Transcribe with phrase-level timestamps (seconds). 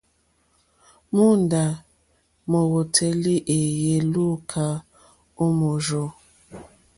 [1.15, 1.63] Móǒndá
[2.49, 4.65] mówǒtélì wéèyé lùúkà
[5.43, 6.05] ó mòrzô.